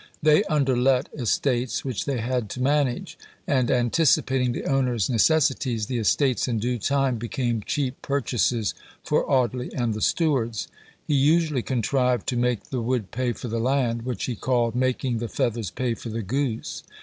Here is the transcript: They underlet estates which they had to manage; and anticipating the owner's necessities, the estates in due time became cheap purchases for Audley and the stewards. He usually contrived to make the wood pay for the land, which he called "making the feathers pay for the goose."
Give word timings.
They 0.23 0.41
underlet 0.49 1.13
estates 1.13 1.85
which 1.85 2.05
they 2.05 2.21
had 2.21 2.49
to 2.49 2.59
manage; 2.59 3.19
and 3.45 3.69
anticipating 3.69 4.51
the 4.51 4.65
owner's 4.65 5.11
necessities, 5.11 5.85
the 5.85 5.99
estates 5.99 6.47
in 6.47 6.57
due 6.57 6.79
time 6.79 7.17
became 7.19 7.61
cheap 7.63 8.01
purchases 8.01 8.73
for 9.03 9.29
Audley 9.29 9.71
and 9.75 9.93
the 9.93 10.01
stewards. 10.01 10.67
He 11.05 11.13
usually 11.13 11.61
contrived 11.61 12.25
to 12.29 12.35
make 12.35 12.71
the 12.71 12.81
wood 12.81 13.11
pay 13.11 13.31
for 13.31 13.47
the 13.47 13.59
land, 13.59 14.01
which 14.01 14.23
he 14.25 14.35
called 14.35 14.73
"making 14.73 15.19
the 15.19 15.29
feathers 15.29 15.69
pay 15.69 15.93
for 15.93 16.09
the 16.09 16.23
goose." 16.23 16.81